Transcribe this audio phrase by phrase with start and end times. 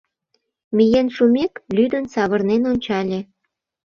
[0.75, 3.19] Миен шумек, лӱдын савырнен ончале.